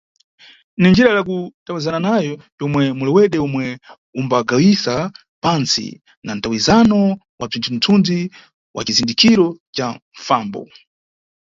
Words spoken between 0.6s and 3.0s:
Ni njira ya kutawizana nayo yomwe